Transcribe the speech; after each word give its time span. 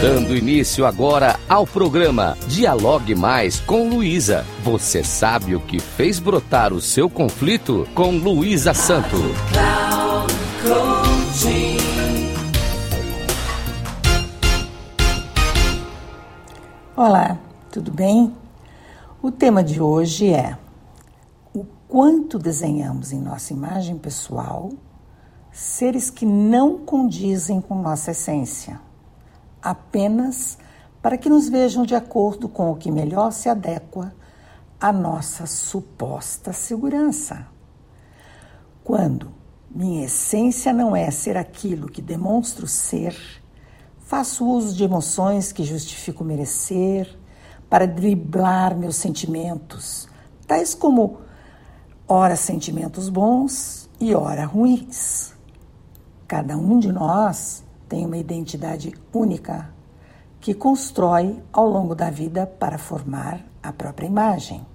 Dando 0.00 0.36
início 0.36 0.84
agora 0.84 1.40
ao 1.48 1.66
programa 1.66 2.36
Dialogue 2.46 3.14
Mais 3.14 3.58
com 3.60 3.88
Luísa. 3.88 4.44
Você 4.62 5.02
sabe 5.02 5.56
o 5.56 5.60
que 5.60 5.80
fez 5.80 6.18
brotar 6.18 6.74
o 6.74 6.82
seu 6.82 7.08
conflito 7.08 7.88
com 7.94 8.10
Luísa 8.10 8.74
Santo. 8.74 9.16
Olá, 16.94 17.38
tudo 17.72 17.90
bem? 17.90 18.34
O 19.22 19.32
tema 19.32 19.64
de 19.64 19.80
hoje 19.80 20.28
é 20.28 20.58
o 21.54 21.64
quanto 21.88 22.38
desenhamos 22.38 23.12
em 23.12 23.20
nossa 23.20 23.54
imagem 23.54 23.96
pessoal 23.96 24.70
seres 25.50 26.10
que 26.10 26.26
não 26.26 26.76
condizem 26.76 27.62
com 27.62 27.80
nossa 27.80 28.10
essência 28.10 28.84
apenas 29.70 30.58
para 31.02 31.18
que 31.18 31.28
nos 31.28 31.48
vejam 31.48 31.84
de 31.84 31.94
acordo 31.94 32.48
com 32.48 32.70
o 32.70 32.76
que 32.76 32.90
melhor 32.90 33.32
se 33.32 33.48
adequa 33.48 34.14
à 34.80 34.92
nossa 34.92 35.44
suposta 35.46 36.52
segurança. 36.52 37.46
Quando 38.84 39.32
minha 39.68 40.04
essência 40.04 40.72
não 40.72 40.94
é 40.94 41.10
ser 41.10 41.36
aquilo 41.36 41.88
que 41.88 42.00
demonstro 42.00 42.66
ser, 42.68 43.16
faço 43.98 44.46
uso 44.46 44.74
de 44.74 44.84
emoções 44.84 45.50
que 45.50 45.64
justifico 45.64 46.22
merecer 46.22 47.18
para 47.68 47.86
driblar 47.86 48.76
meus 48.76 48.94
sentimentos, 48.94 50.08
tais 50.46 50.74
como 50.74 51.18
ora 52.06 52.36
sentimentos 52.36 53.08
bons 53.08 53.90
e 53.98 54.14
ora 54.14 54.44
ruins. 54.44 55.34
Cada 56.28 56.56
um 56.56 56.78
de 56.78 56.92
nós 56.92 57.65
tem 57.88 58.04
uma 58.04 58.16
identidade 58.16 58.92
única 59.12 59.74
que 60.40 60.54
constrói 60.54 61.42
ao 61.52 61.68
longo 61.68 61.94
da 61.94 62.10
vida 62.10 62.46
para 62.46 62.78
formar 62.78 63.44
a 63.62 63.72
própria 63.72 64.06
imagem. 64.06 64.66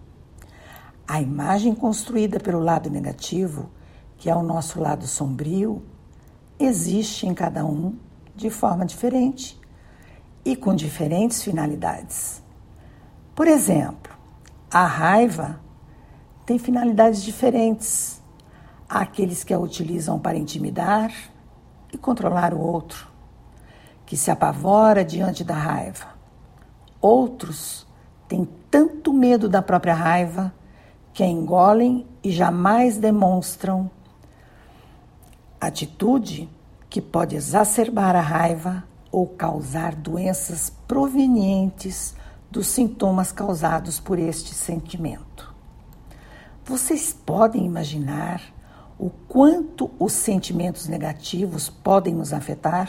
A 1.08 1.22
imagem 1.22 1.76
construída 1.76 2.40
pelo 2.40 2.59
lado 2.59 2.90
negativo, 2.90 3.70
que 4.18 4.30
é 4.30 4.36
o 4.36 4.44
nosso 4.44 4.80
lado 4.80 5.08
sombrio, 5.08 5.81
existe 6.59 7.28
em 7.28 7.34
cada 7.34 7.66
um 7.66 7.95
de 8.36 8.50
forma 8.50 8.86
diferente 8.86 9.59
e 10.44 10.56
com 10.56 10.73
diferentes 10.73 11.44
finalidades. 11.44 12.42
Por 13.36 13.48
exemplo, 13.48 14.14
a 14.70 14.86
raiva 14.86 15.59
tem 16.46 16.58
finalidades 16.58 17.23
diferentes. 17.23 18.22
Há 18.90 19.02
aqueles 19.02 19.44
que 19.44 19.53
a 19.53 19.59
utilizam 19.59 20.20
para 20.20 20.38
intimidar, 20.38 21.12
e 21.92 21.97
controlar 21.97 22.53
o 22.53 22.59
outro, 22.59 23.08
que 24.06 24.16
se 24.16 24.31
apavora 24.31 25.03
diante 25.03 25.44
da 25.44 25.56
raiva. 25.56 26.08
Outros 27.02 27.88
têm 28.28 28.47
tanto 28.70 29.11
medo 29.11 29.50
da 29.50 29.61
própria 29.61 29.94
raiva 29.94 30.53
que 31.14 31.23
a 31.23 31.28
engolem 31.28 32.08
e 32.23 32.31
jamais 32.31 32.97
demonstram 32.97 33.89
atitude 35.59 36.50
que 36.89 37.02
pode 37.02 37.36
exacerbar 37.36 38.16
a 38.16 38.22
raiva 38.22 38.84
ou 39.12 39.28
causar 39.28 39.95
doenças 39.95 40.69
provenientes 40.88 42.16
dos 42.50 42.67
sintomas 42.67 43.31
causados 43.31 44.00
por 44.00 44.17
este 44.17 44.53
sentimento. 44.53 45.53
Vocês 46.66 47.14
podem 47.14 47.66
imaginar 47.66 48.42
o 49.02 49.09
quanto 49.09 49.89
os 49.97 50.13
sentimentos 50.13 50.88
negativos 50.88 51.71
podem 51.71 52.13
nos 52.13 52.31
afetar? 52.31 52.88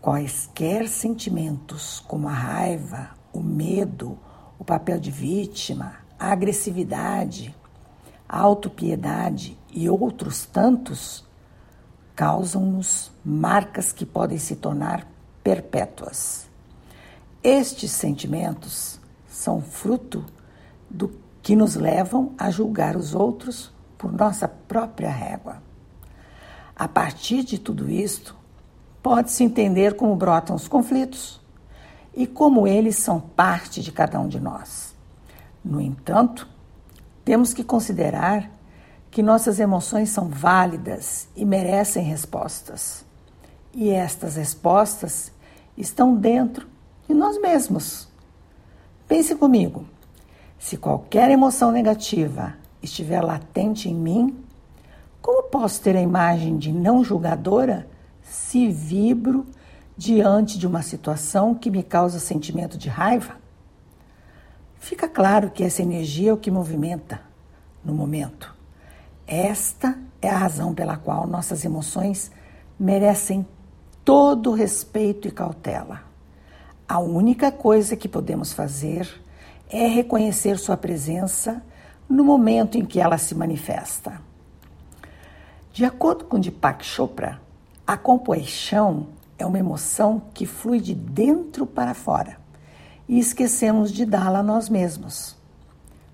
Quaisquer 0.00 0.88
sentimentos, 0.88 2.00
como 2.00 2.28
a 2.28 2.32
raiva, 2.32 3.10
o 3.32 3.38
medo, 3.38 4.18
o 4.58 4.64
papel 4.64 4.98
de 4.98 5.12
vítima, 5.12 5.98
a 6.18 6.32
agressividade, 6.32 7.54
a 8.28 8.40
autopiedade 8.40 9.56
e 9.72 9.88
outros 9.88 10.44
tantos, 10.44 11.24
causam-nos 12.16 13.12
marcas 13.24 13.92
que 13.92 14.04
podem 14.04 14.38
se 14.38 14.56
tornar 14.56 15.06
perpétuas. 15.40 16.50
Estes 17.44 17.92
sentimentos 17.92 18.98
são 19.28 19.60
fruto 19.60 20.26
do 20.90 21.12
que 21.42 21.54
nos 21.54 21.76
levam 21.76 22.34
a 22.36 22.50
julgar 22.50 22.96
os 22.96 23.14
outros 23.14 23.77
por 23.98 24.12
nossa 24.12 24.46
própria 24.46 25.10
régua. 25.10 25.60
A 26.74 26.86
partir 26.86 27.42
de 27.42 27.58
tudo 27.58 27.90
isto, 27.90 28.36
pode-se 29.02 29.42
entender 29.42 29.96
como 29.96 30.14
brotam 30.14 30.54
os 30.54 30.68
conflitos 30.68 31.40
e 32.14 32.26
como 32.26 32.66
eles 32.66 32.96
são 32.96 33.20
parte 33.20 33.82
de 33.82 33.90
cada 33.90 34.18
um 34.20 34.28
de 34.28 34.38
nós. 34.38 34.94
No 35.64 35.80
entanto, 35.80 36.48
temos 37.24 37.52
que 37.52 37.64
considerar 37.64 38.48
que 39.10 39.22
nossas 39.22 39.58
emoções 39.58 40.10
são 40.10 40.28
válidas 40.28 41.28
e 41.34 41.44
merecem 41.44 42.04
respostas. 42.04 43.04
E 43.74 43.90
estas 43.90 44.36
respostas 44.36 45.32
estão 45.76 46.14
dentro 46.14 46.68
de 47.08 47.14
nós 47.14 47.40
mesmos. 47.40 48.08
Pense 49.06 49.34
comigo: 49.34 49.84
se 50.58 50.76
qualquer 50.76 51.30
emoção 51.30 51.72
negativa 51.72 52.54
estiver 52.82 53.20
latente 53.20 53.88
em 53.88 53.94
mim, 53.94 54.44
como 55.20 55.44
posso 55.44 55.80
ter 55.80 55.96
a 55.96 56.00
imagem 56.00 56.56
de 56.56 56.72
não 56.72 57.02
julgadora 57.04 57.88
se 58.22 58.68
vibro 58.68 59.46
diante 59.96 60.58
de 60.58 60.66
uma 60.66 60.82
situação 60.82 61.54
que 61.54 61.70
me 61.70 61.82
causa 61.82 62.18
sentimento 62.18 62.78
de 62.78 62.88
raiva? 62.88 63.36
Fica 64.78 65.08
claro 65.08 65.50
que 65.50 65.64
essa 65.64 65.82
energia 65.82 66.30
é 66.30 66.32
o 66.32 66.38
que 66.38 66.50
movimenta 66.50 67.20
no 67.84 67.92
momento. 67.92 68.54
Esta 69.26 69.98
é 70.22 70.30
a 70.30 70.38
razão 70.38 70.72
pela 70.72 70.96
qual 70.96 71.26
nossas 71.26 71.64
emoções 71.64 72.30
merecem 72.78 73.46
todo 74.04 74.52
respeito 74.52 75.28
e 75.28 75.30
cautela. 75.30 76.02
A 76.88 76.98
única 76.98 77.52
coisa 77.52 77.96
que 77.96 78.08
podemos 78.08 78.52
fazer 78.52 79.06
é 79.68 79.86
reconhecer 79.86 80.58
sua 80.58 80.76
presença 80.76 81.62
no 82.08 82.24
momento 82.24 82.78
em 82.78 82.84
que 82.84 83.00
ela 83.00 83.18
se 83.18 83.34
manifesta. 83.34 84.20
De 85.72 85.84
acordo 85.84 86.24
com 86.24 86.40
Deepak 86.40 86.84
Chopra, 86.84 87.40
a 87.86 87.96
compaixão 87.96 89.08
é 89.38 89.44
uma 89.44 89.58
emoção 89.58 90.22
que 90.32 90.46
flui 90.46 90.80
de 90.80 90.94
dentro 90.94 91.66
para 91.66 91.94
fora 91.94 92.38
e 93.06 93.18
esquecemos 93.18 93.92
de 93.92 94.04
dá-la 94.04 94.40
a 94.40 94.42
nós 94.42 94.68
mesmos. 94.68 95.36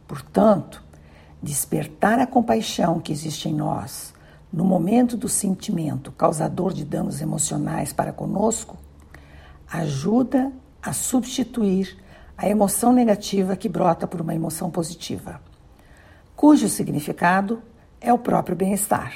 Portanto, 0.06 0.83
despertar 1.43 2.19
a 2.19 2.27
compaixão 2.27 3.00
que 3.00 3.12
existe 3.12 3.49
em 3.49 3.54
nós 3.54 4.12
no 4.53 4.65
momento 4.65 5.16
do 5.16 5.28
sentimento 5.28 6.12
causador 6.12 6.72
de 6.72 6.84
danos 6.84 7.21
emocionais 7.21 7.93
para 7.93 8.12
conosco 8.12 8.77
ajuda 9.71 10.53
a 10.83 10.93
substituir 10.93 11.97
a 12.37 12.49
emoção 12.49 12.93
negativa 12.93 13.56
que 13.56 13.69
brota 13.69 14.06
por 14.06 14.21
uma 14.21 14.34
emoção 14.34 14.71
positiva 14.71 15.41
cujo 16.37 16.69
significado 16.69 17.62
é 18.00 18.12
o 18.12 18.19
próprio 18.19 18.56
bem-estar. 18.56 19.15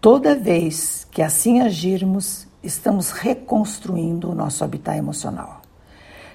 Toda 0.00 0.34
vez 0.34 1.06
que 1.10 1.22
assim 1.22 1.60
agirmos, 1.60 2.46
estamos 2.62 3.10
reconstruindo 3.10 4.30
o 4.30 4.34
nosso 4.34 4.62
habitat 4.62 4.98
emocional. 4.98 5.62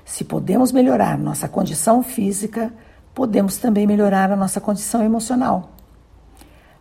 Se 0.04 0.24
podemos 0.24 0.72
melhorar 0.72 1.18
nossa 1.18 1.48
condição 1.48 2.02
física, 2.02 2.74
podemos 3.14 3.58
também 3.58 3.86
melhorar 3.86 4.32
a 4.32 4.36
nossa 4.36 4.60
condição 4.60 5.04
emocional. 5.04 5.72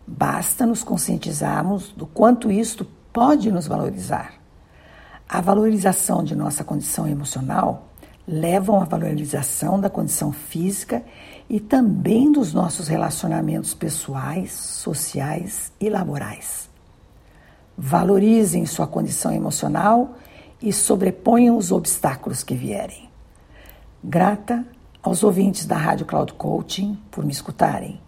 Basta 0.05 0.65
nos 0.65 0.83
conscientizarmos 0.83 1.91
do 1.91 2.07
quanto 2.07 2.51
isto 2.51 2.85
pode 3.13 3.51
nos 3.51 3.67
valorizar. 3.67 4.33
A 5.27 5.39
valorização 5.41 6.23
de 6.23 6.35
nossa 6.35 6.63
condição 6.63 7.07
emocional 7.07 7.88
levam 8.29 8.79
à 8.79 8.85
valorização 8.85 9.79
da 9.79 9.89
condição 9.89 10.31
física 10.31 11.03
e 11.49 11.59
também 11.59 12.31
dos 12.31 12.53
nossos 12.53 12.87
relacionamentos 12.87 13.73
pessoais, 13.73 14.51
sociais 14.51 15.73
e 15.81 15.89
laborais. 15.89 16.69
Valorizem 17.75 18.67
sua 18.67 18.85
condição 18.85 19.33
emocional 19.33 20.15
e 20.61 20.71
sobreponham 20.71 21.57
os 21.57 21.71
obstáculos 21.71 22.43
que 22.43 22.53
vierem. 22.53 23.09
Grata 24.03 24.63
aos 25.01 25.23
ouvintes 25.23 25.65
da 25.65 25.77
Rádio 25.77 26.05
Cloud 26.05 26.33
Coaching 26.33 26.99
por 27.09 27.25
me 27.25 27.31
escutarem. 27.31 27.99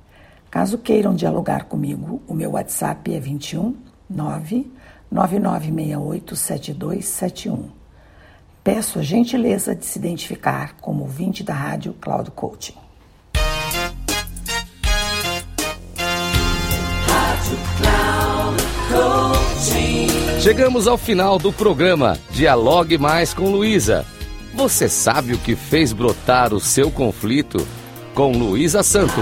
Caso 0.51 0.77
queiram 0.77 1.15
dialogar 1.15 1.65
comigo, 1.65 2.21
o 2.27 2.35
meu 2.35 2.51
WhatsApp 2.51 3.12
é 3.12 3.19
21 3.19 3.75
9 4.07 4.71
9968 5.09 6.35
7271. 6.35 7.81
Peço 8.63 9.00
a 9.00 9.02
gentileza 9.02 9.75
de 9.75 9.86
se 9.86 9.98
identificar 9.98 10.75
como 10.80 11.02
ouvinte 11.02 11.44
da 11.44 11.54
Rádio 11.54 11.94
Cloud 11.94 12.30
Coaching. 12.31 12.75
Chegamos 20.40 20.88
ao 20.88 20.98
final 20.98 21.40
do 21.40 21.52
programa 21.52 22.18
Dialogue 22.31 22.98
Mais 23.00 23.34
com 23.34 23.50
Luísa. 23.50 24.06
Você 24.54 24.88
sabe 24.88 25.34
o 25.34 25.38
que 25.40 25.56
fez 25.56 25.92
brotar 25.92 26.54
o 26.54 26.60
seu 26.60 26.92
conflito? 26.92 27.66
Com 28.14 28.31
Luísa 28.31 28.84
Santo. 28.84 29.22